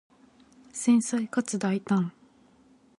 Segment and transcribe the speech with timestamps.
[0.73, 2.11] 繊細かつ大胆